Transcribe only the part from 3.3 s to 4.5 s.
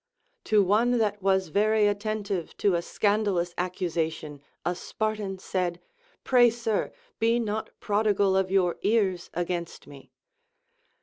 ous accusation